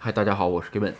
[0.00, 0.94] 嗨，大家好，我是 Given。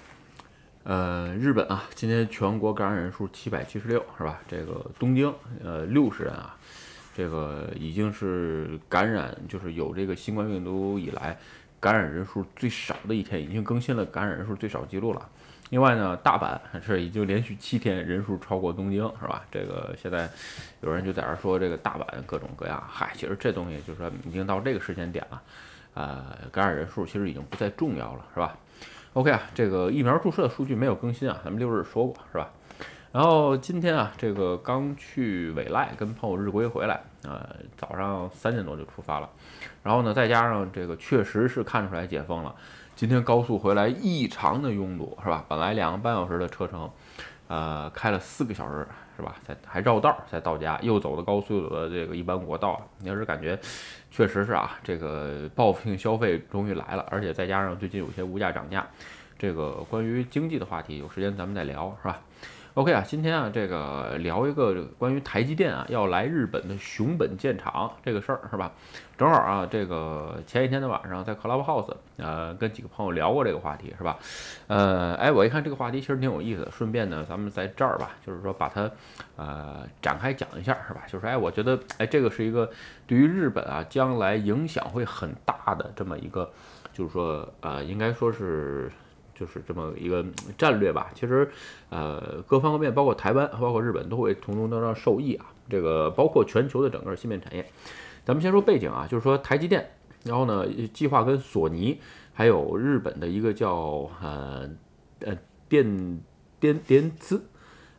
[0.82, 4.40] 呃，日本啊，今天全国感染人数七百七十六，是吧？
[4.48, 5.32] 这个东京
[5.62, 6.56] 呃六十人啊，
[7.14, 11.38] 这个已经是感染，就是有这个新冠病毒以来
[11.78, 15.28] 感染人数最少的一天，已经更新了感染人数最少记录了。
[15.70, 19.44] 另外呢，大阪是已经连续七天人数超过东京，是吧？
[19.48, 20.28] 这个现在
[20.80, 25.42] 有人就在这说这个大阪各种各样，嗨，其实这东西就是说已经到这个时间点了，
[25.94, 28.58] 呃，感染人数其实已经不再重要了，是吧
[29.18, 32.48] ？OK 啊，这个疫苗注射的数据没有更新啊，咱们六日说过，是吧？
[33.10, 39.28] 然后今天啊，这个刚去委赖跟朋友日归回来，呃，早上三点多就出发了，
[39.82, 42.54] 然后呢，再加上这个确实是看出来解封了。
[42.94, 45.44] 今天高速回来异常的拥堵，是吧？
[45.48, 46.88] 本来两个半小时的车程，
[47.48, 48.86] 呃，开了四个小时，
[49.18, 49.34] 是吧？
[49.44, 52.80] 再还绕道再到家，又走的高速，有的这个一般国道。
[53.00, 53.58] 你要是感觉，
[54.12, 58.86] 确实是啊，这个报复性消费终于来了，而且再加上最近有些物价涨价，
[59.36, 62.20] 这个关于经济的话题，有时间咱们再聊，是吧
[62.78, 68.70] ？OK 啊，今天啊，这个聊一个关于台积电啊要来日本的熊本建厂这个事儿是吧？
[69.16, 74.16] 正好啊，这个前一天的晚上在 Clubhouse 呃跟几个朋友聊过这个话题是吧？
[74.68, 78.88] 呃，哎，我一看这个话题其实挺有意思的，顺便呢咱们在这儿吧，就是说把它
[79.34, 81.02] 呃展开讲一下是吧？
[81.08, 82.70] 就是哎，我觉得哎这个是一个
[83.08, 86.48] 对于日本啊将来影响会很大的这么一个，
[86.92, 88.88] 就是说呃应该说是。
[89.38, 90.24] 就是这么一个
[90.56, 91.48] 战略吧，其实，
[91.90, 95.46] 呃，各方各面，包括台湾，包括日本，都会从中得到受益啊。
[95.70, 97.64] 这个包括全球的整个芯片产业。
[98.24, 99.88] 咱们先说背景啊，就是说台积电，
[100.24, 102.00] 然后呢，计划跟索尼，
[102.32, 104.68] 还有日本的一个叫呃
[105.20, 106.20] 呃电
[106.58, 107.44] 电电资，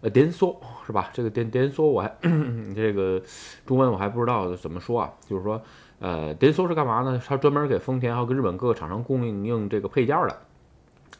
[0.02, 1.10] 呃电缩是吧？
[1.14, 2.14] 这个电电缩我还
[2.76, 3.22] 这个
[3.66, 5.62] 中文我还不知道怎么说啊，就是说
[6.00, 7.22] 呃电缩是干嘛呢？
[7.26, 10.42] 它专门给丰田还有跟日本各个厂商供应这个配件的。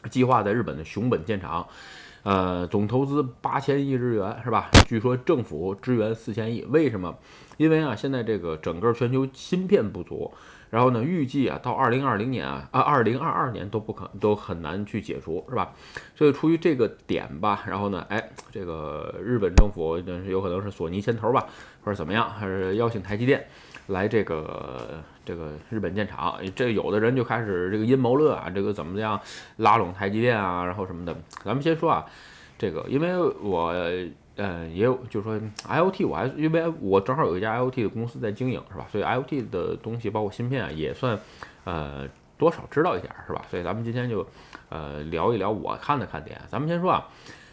[0.08, 1.66] 计划在日本的熊本建厂，
[2.22, 4.70] 呃，总投资八千亿日元，是吧？
[4.86, 6.64] 据说政府支援四千亿。
[6.70, 7.18] 为什么？
[7.56, 10.32] 因为啊，现在这个整个全球芯片不足，
[10.70, 15.72] 然后呢，预计啊，到二零二零年啊，啊，二零二二年都不可都很难去解除，是吧？
[16.14, 21.46] 所以出于这个点吧，然后呢，哎，这个日本政府有可能是索尼牵头吧，
[21.84, 23.46] 或者怎么样，还是邀请台积电。
[23.90, 29.20] 来这个这个日本建厂，这有的人就开始这个阴谋论啊，这个怎么样
[29.56, 31.14] 拉拢台积电啊，然后什么的。
[31.44, 32.06] 咱们先说啊，
[32.56, 33.74] 这个因为我
[34.36, 38.86] 呃也有，就是说 IOT 我还因为我正好有一家 IOT 的公司在经营，是吧？
[38.90, 41.18] 所以 IOT 的东西包括芯片啊，也算
[41.64, 42.08] 呃
[42.38, 43.42] 多少知道一点，是吧？
[43.50, 44.26] 所以咱们今天就
[44.68, 46.40] 呃聊一聊我看的看点。
[46.48, 47.08] 咱们先说啊。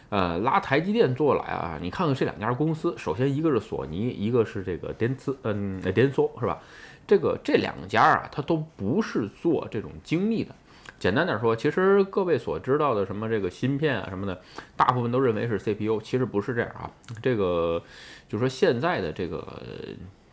[0.09, 6.59] 呃，拉台积电做来啊，你看看这两家公司，首先一个是索尼，一个是这个电磁，嗯，电缩是吧？
[7.05, 10.55] 这个这两家啊，它都不是做这种精密的。
[10.99, 14.41] 简单点说，其实各位所知道的什么这个芯片啊什么的，
[14.75, 16.89] 大部分都认为是 CPU，其实不是这样啊。
[17.21, 17.83] 这个
[18.27, 19.45] 就说现在的这个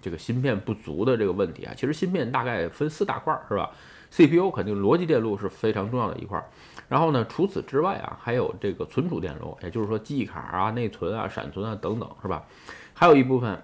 [0.00, 3.70] 这个芯片不足的这个问题啊，其实芯片大概分四大块儿是吧
[4.14, 6.44] ？CPU 肯定逻辑电路是非常重要的一块儿。
[6.88, 12.44] 然后呢，除此之外啊，还有这个存储电路，也就是说记忆卡啊、内存啊、闪存啊等等，是吧？
[12.92, 13.60] 还有一部分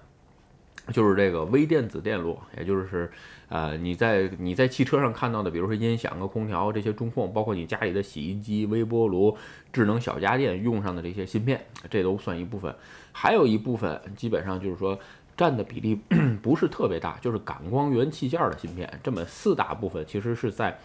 [0.93, 3.13] 就是这个微电子电路，也就是
[3.49, 9.37] 呃你在你在汽车上看到的，比如说音响和空调这些中控，包括你家里的洗衣机、微波炉、
[9.73, 12.75] 智能小家电用上的这些芯片，这都算一部分。
[13.13, 14.99] 还有一部分基本上就是说
[15.41, 15.99] 占的比例
[16.43, 18.87] 不是特别大，就是感光元器件的芯片。
[19.03, 20.79] 这么四大部分其实是在。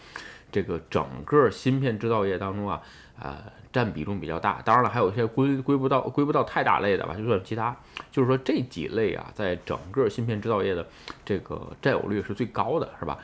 [0.52, 2.80] 这个整个芯片制造业当中啊，
[3.20, 3.36] 呃，
[3.72, 4.62] 占比重比较大。
[4.64, 7.76] 当然了，还有一些归归不到归不到太大类的吧，就算其他，
[8.12, 10.86] 就是说这几类啊，在整个芯片制造业的
[11.24, 13.18] 这个占有率是最高的，是吧？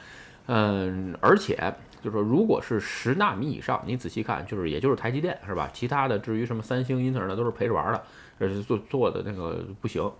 [0.47, 1.57] 嗯，而且
[2.03, 5.71] 就是说，如果是十纳米以上，你仔细看，就是也就是台积电，是吧？
[5.73, 8.03] 其他的至于什么三星、英特尔的，都是陪着玩的，
[8.41, 10.11] 呃做做的那个不行。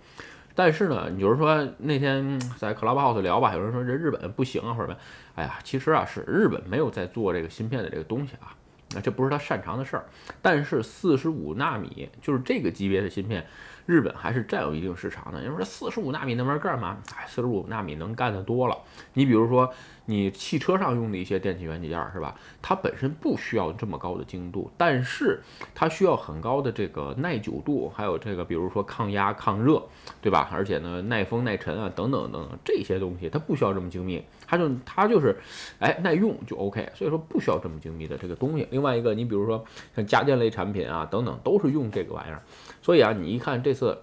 [0.55, 4.97] 但是呢，你就是说那天在 Clubhouse 聊吧，有人说这日本不行啊，或者什么？
[5.35, 8.55] 哎呀，其实啊是日本没有在做这个芯片的这个东西啊，
[8.93, 10.05] 那这不是他擅长的事儿。
[10.41, 13.45] 但是四十五纳米就是这个级别的芯片。
[13.85, 15.41] 日本还是占有一定市场的。
[15.41, 16.97] 你说四十五纳米那玩意儿干嘛？
[17.15, 18.77] 哎，四十五纳米能干的多了。
[19.13, 19.71] 你比如说，
[20.05, 22.35] 你汽车上用的一些电器元器件是吧？
[22.61, 25.41] 它本身不需要这么高的精度，但是
[25.75, 29.81] 它需要很高的这个耐久度，还有这个比如说抗压、抗热，
[30.21, 30.49] 对吧？
[30.51, 35.35] 而且呢，耐风、耐尘啊，等等等等这些东西，它不需要这么精密，它就它就是，
[35.79, 36.89] 哎，耐用就 OK。
[36.95, 38.67] 所以说不需要这么精密的这个东西。
[38.71, 39.63] 另外一个，你比如说
[39.95, 42.41] 像家电类产品啊等等，都是用这个玩意儿。
[42.81, 43.97] 所以啊，你一看这次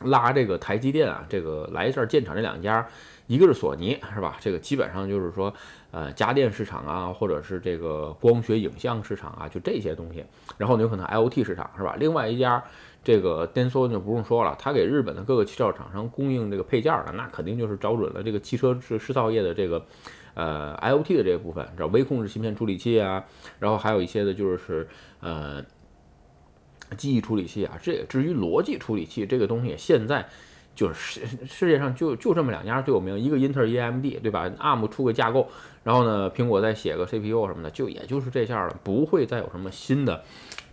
[0.00, 2.86] 拉这个台积电啊，这个来这儿建厂这两家，
[3.26, 4.36] 一个是索尼，是吧？
[4.40, 5.54] 这个基本上就是说，
[5.92, 10.24] 呃，家电市场啊，或者是这个光学影像市场啊，就这些东西。
[10.58, 11.94] 然后呢有可能 IOT 市场，是吧？
[11.98, 12.62] 另外一家
[13.04, 19.84] 这个 Denso 就不用说了，它给日本的各个汽车厂商供应这个配件的，那肯定就是找准了这个汽车制制造业的这个
[20.34, 23.24] 呃 IOT 的这部分，找微控制芯片处理器啊，
[23.60, 24.88] 然后还有一些的就是
[25.20, 25.64] 呃。
[26.96, 30.26] 记忆处理器啊，这至于逻辑处理器这个东西，现在
[30.74, 35.48] 就是世世界上就就这么两家最有名，一个英特尔，一个 AMD，对吧？ARM 出个架构，
[35.82, 40.22] 然后呢，苹果再写个 CPU 什么的，就也就是这下了，不会再有什么新的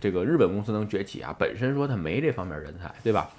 [0.00, 1.34] 这个日本公司能崛起啊。
[1.38, 3.30] 本身说它没这方面人才，对吧？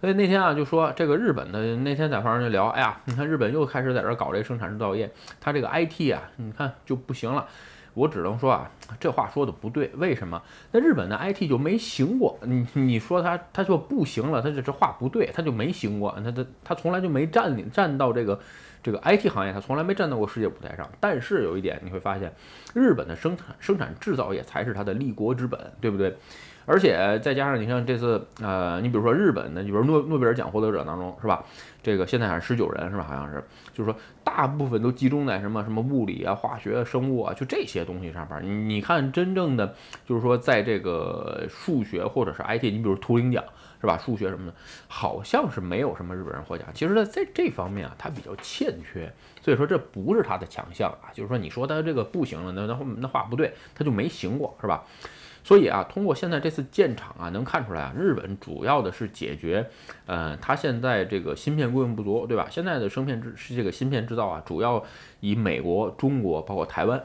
[0.00, 5.08] 所以那天啊，就说这个日本的那天在房上就聊，哎呀，你看日本又开始在这搞这生产制造业，
[5.40, 7.46] 它这个 IT 啊，你看就不行了。
[7.94, 9.90] 我只能说啊，这话说的不对。
[9.96, 10.42] 为什么？
[10.70, 12.38] 那日本的 IT 就没行过？
[12.42, 14.40] 你你说他他就不行了？
[14.40, 16.14] 他这这话不对，他就没行过。
[16.24, 18.40] 他他他从来就没占领占到这个
[18.82, 20.88] 这个 IT 行业，他从来没站到过世界舞台上。
[20.98, 22.32] 但是有一点你会发现，
[22.74, 26.16] 日本的生产生产制造业才是他的立国之本，对不对？
[26.64, 31.44] 而且再加上你像这次，呃，你比如说日本的，你比如诺诺贝尔奖获得者当中，是吧？
[31.82, 33.04] 这个现在还是十九人，是吧？
[33.08, 33.42] 好像是，
[33.74, 38.40] 就是说大部分都集中在什么什么物理啊、化学、生物啊，就这些东西上边。
[38.42, 39.74] 你你看，真正的
[40.06, 43.42] 就是说，在这个数学或者是 IT，你比如图灵奖，
[43.80, 43.98] 是吧？
[43.98, 44.54] 数学什么的，
[44.86, 46.68] 好像是没有什么日本人获奖。
[46.72, 51.10] 其实，在在这方面啊，他比较欠缺，所以说这不是他的强项啊。
[51.12, 54.84] 就是说，你说他这个不行了，那那那话不对，他就没行过，是吧？
[55.44, 59.68] 所以啊，通过现在这次建厂啊，能看出来啊，日本主要的是解决，
[60.06, 62.46] 呃，它现在这个芯片供应不足，对吧？
[62.50, 64.84] 现在的芯片制是这个芯片制造啊，主要
[65.20, 67.02] 以美国、中国，包括台湾、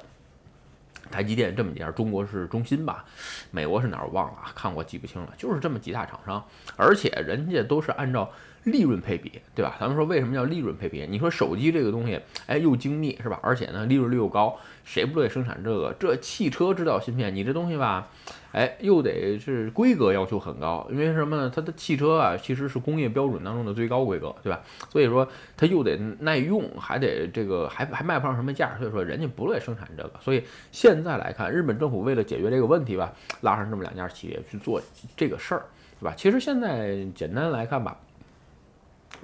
[1.09, 3.05] 台积电这么几家，中国是中芯吧？
[3.51, 6.45] 美国是哪儿我忘了啊，看过记不清了，就是这么几大厂商，
[6.75, 8.31] 而且人家都是按照。
[8.67, 9.75] 利润配比，对吧？
[9.79, 11.05] 咱们说为什么叫利润配比？
[11.09, 13.39] 你说手机这个东西，哎，又精密是吧？
[13.41, 15.93] 而且呢，利润率又高，谁不乐意生产这个？
[15.99, 18.09] 这汽车制造芯片，你这东西吧，
[18.51, 21.51] 哎，又得是规格要求很高，因为什么呢？
[21.53, 24.61] 它的汽车啊，其实是工业标准当中的最高规格，对吧？
[24.89, 30.11] 所以说它又得耐用，还得这个还还卖不上什么价，所以说人家不乐意生产这个。
[30.21, 34.81] 所以现在来看，日本政府为了解决这个问题吧，拉上这么两家企业去做
[35.15, 35.65] 这个事儿，
[35.99, 36.13] 对吧？
[36.17, 37.97] 其实现在简单来看吧。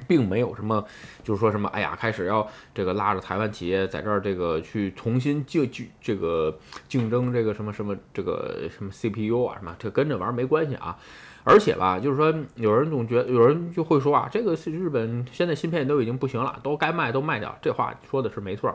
[0.07, 0.83] 并没有什么，
[1.23, 6.57] 就是说什么，哎呀，开始要这个拉着台湾企业在这儿这个去重新竞竞这个
[6.87, 10.97] 竞争这个什么什么这个什么 CPU 啊什么，这跟这玩儿没关系啊。
[11.45, 18.73] 而且吧，就是说有人总觉得有人就会说啊，这个是日本现在芯片都已经不行了，都该卖都卖掉，这话说的是没错。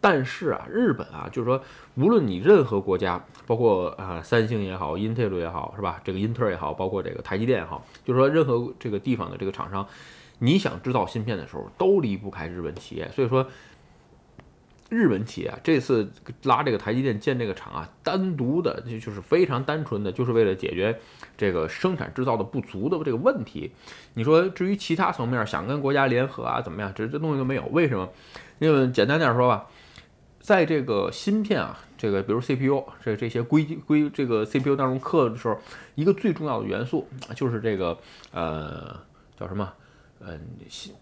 [0.00, 1.60] 但是啊，日本啊，就是说
[1.96, 6.00] 无论你任何国家，包括啊三星也好，英特尔也好，是吧？
[6.04, 9.86] 这个英特尔也好，包括这个台积电也好，就是说任何这个地方的这个厂商。
[10.38, 13.10] 你想制造芯片的时候，都离不开日本企业。
[13.12, 13.46] 所以说，
[14.88, 16.12] 日本企业这次
[16.44, 20.96] 拉这个台积电建这个厂啊，单独的就就是非常单纯的，就是为了解决
[21.36, 23.72] 这个生产制造的不足的这个问题。
[24.14, 27.64] 你说至于其他层面想跟国家联合啊怎么样，这这东西都没有。
[27.72, 28.08] 为什么？
[28.58, 29.66] 因为简单点说吧，
[30.38, 35.58] 在这个芯片啊，这个比如 CPU 这这些硅硅这个 CPU 当中刻的时候，
[35.94, 37.98] 一个最重要的元素就是这个
[38.32, 38.96] 呃
[39.38, 39.72] 叫什么？
[40.20, 40.40] 嗯，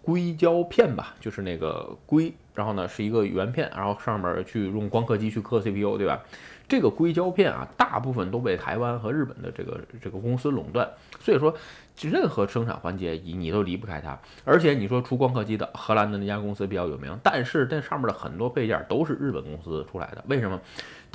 [0.03, 6.23] 硅胶片吧，就是那个硅，然后呢是一个圆片，然后上面去用光刻机去刻 CPU，对吧？
[6.69, 10.89] 这个硅胶片啊，大部分都被台湾和日本的这个这个公司垄断，
[11.21, 11.55] 所以说
[12.01, 14.19] 任何生产环节你你都离不开它。
[14.45, 20.61] 而且你说出光刻机的荷兰的那家公司比较有名，但是这上面的很多配件都是日本公司出来的，为什么？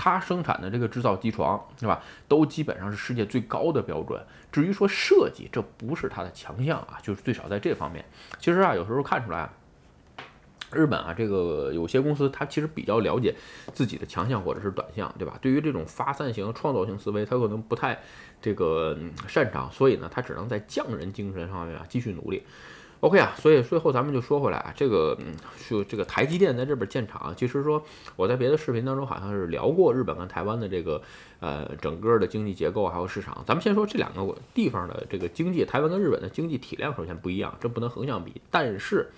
[0.02, 2.02] 它生产的这个制造机床，是吧？
[2.30, 4.18] 都基本上是世界最高的标准。
[4.50, 8.06] 至于说设计，这不是它的强项啊，就是最少在这方面。
[8.40, 9.54] 其实啊，有时候看出来啊，
[10.74, 13.34] 日本啊，这个有些公司它其实比较了解
[13.74, 15.38] 自己的强项或者是短项，对吧？
[15.42, 18.00] 对于这种发散型、创造性思维，它可能不太
[18.42, 18.98] 这个
[19.28, 22.44] 擅长，所以呢，它只能在匠人精神上面啊继续努力。
[23.02, 25.34] OK 啊，所以最后咱们就说回来啊，这个嗯，
[25.70, 27.82] 就这个台积电在这边建厂，其实说
[28.18, 31.02] 我在别的视频当中好像是聊过日本跟台湾的这个
[31.40, 33.42] 呃整个的经济结构还有市场。
[33.48, 38.42] 咱们先说这两个地方的这个经济，台湾跟日本的经济体量首先不一样，这不能横向比。
[38.52, 39.10] 但是，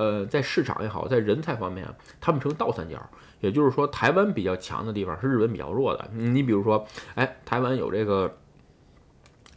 [0.00, 1.86] 呃，在市场也好，在人才方面，
[2.20, 2.98] 他们成倒三角，
[3.40, 6.08] 也就是说，台湾比较强的地方是日本比较弱的。
[6.12, 8.34] 你比如说，哎，台湾有这个。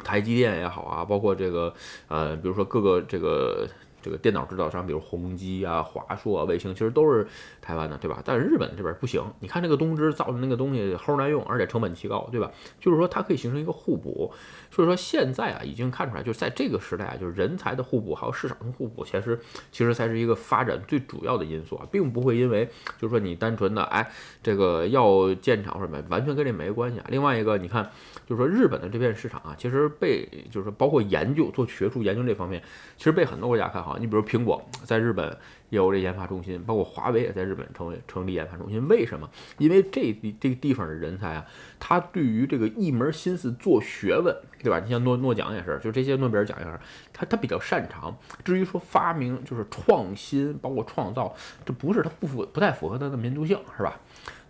[0.04, 1.74] 台积电也好啊，包括这个
[2.10, 3.66] 呃，比如说各个这个
[4.04, 7.26] 这个电脑制造商，比如宏基啊、华硕、啊、卫星，其实都是
[7.62, 8.22] 台湾的，对吧？
[8.24, 12.52] 但是日本这边不行，你看这个东芝造的那个东西齁难用，而且成本奇高，对吧？
[12.80, 14.32] 就是说它可以形成一个互补。
[14.70, 19.40] 所以说现在啊，已经看出来，就是在这个时代啊，就是人才的互补，还有市场的互补，其实
[19.72, 22.66] 其实才是一个发展最主要的因素啊，并不会因为
[23.00, 27.06] 就是说你单纯的哎这个要建厂什么，完全跟这没关系啊。
[27.10, 27.90] 另外一个，你看
[28.26, 32.62] 就是说日本的这片市场啊，其实被就是说包括研究做学术研究这方面，
[32.98, 33.98] 其实被很多国家看好。
[33.98, 35.38] 你比如苹果在日本
[35.76, 38.88] 有这研发中心，包括华为也在日本成为成立研发中心。
[38.88, 39.30] 为什么？
[39.58, 41.46] 因为这这个地方的人才啊，
[41.80, 44.80] 他对于这个一门心思做学问，对吧？
[44.80, 46.80] 你像诺诺奖也是，就这些诺贝尔奖也是，
[47.12, 48.16] 他他比较擅长。
[48.44, 51.34] 至于说发明就是创新，包括创造，
[51.66, 54.00] 这不是他不符不太符合他的民族性，是吧？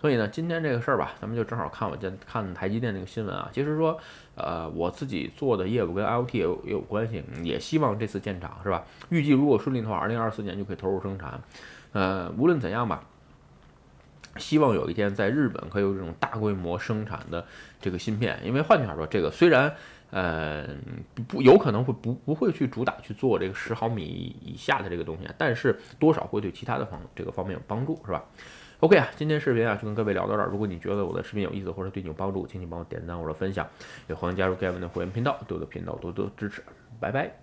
[0.01, 3.50] 所以呢，今天这个事儿吧，咱们就正好看我见看台积电那个新闻啊。
[3.53, 3.98] 其实说，
[4.35, 8.83] 呃，我自己做的业务跟 IOT 也有也有关系，也希望这次建厂是吧？
[9.09, 11.39] 预计如果顺利的话，二零二四年就可以投入生产。
[11.91, 13.03] 呃，无论怎样吧，
[14.37, 17.45] 希望有一天在日本可以有这种大规模生产的
[17.79, 18.39] 这个芯片。
[18.43, 19.71] 因为换句话说，这个虽然
[20.09, 20.67] 呃
[21.27, 28.23] 不有可能会不不会去主打去做这个十毫米以下的这个东西，但是多少会对其他的方这个方面有帮助，是吧
[28.83, 30.49] ？OK 啊，今天视频啊就跟各位聊到这儿。
[30.49, 33.65] 如果你觉得我的视频有意思或者对你有帮助，请你帮我点赞或者分享，
[34.09, 36.61] 也欢迎加入 Gavin 的会员频道，对我的频道多多支持。
[36.99, 37.33] 拜拜。